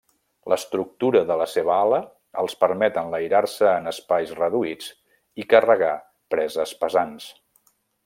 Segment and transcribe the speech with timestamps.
[0.51, 1.99] L'estructura de la seva ala
[2.45, 4.91] els permet enlairar-se en espais reduïts
[5.45, 5.95] i carregar
[6.37, 7.33] preses pesants.